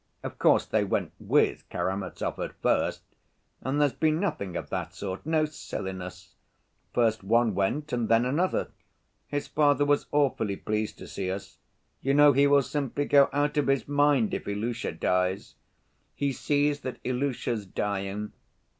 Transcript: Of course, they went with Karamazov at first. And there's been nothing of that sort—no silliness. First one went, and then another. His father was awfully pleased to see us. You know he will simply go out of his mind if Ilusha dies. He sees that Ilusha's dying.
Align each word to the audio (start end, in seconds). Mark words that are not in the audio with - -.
Of 0.23 0.39
course, 0.39 0.65
they 0.65 0.83
went 0.83 1.11
with 1.19 1.69
Karamazov 1.69 2.39
at 2.43 2.53
first. 2.59 3.03
And 3.61 3.79
there's 3.79 3.93
been 3.93 4.19
nothing 4.19 4.57
of 4.57 4.71
that 4.71 4.95
sort—no 4.95 5.45
silliness. 5.45 6.33
First 6.91 7.23
one 7.23 7.53
went, 7.53 7.93
and 7.93 8.09
then 8.09 8.25
another. 8.25 8.69
His 9.27 9.45
father 9.47 9.85
was 9.85 10.07
awfully 10.11 10.55
pleased 10.55 10.97
to 10.97 11.07
see 11.07 11.29
us. 11.29 11.59
You 12.01 12.15
know 12.15 12.33
he 12.33 12.47
will 12.47 12.63
simply 12.63 13.05
go 13.05 13.29
out 13.31 13.57
of 13.57 13.67
his 13.67 13.87
mind 13.87 14.33
if 14.33 14.47
Ilusha 14.47 14.93
dies. 14.99 15.53
He 16.15 16.33
sees 16.33 16.79
that 16.79 16.97
Ilusha's 17.03 17.67
dying. 17.67 18.31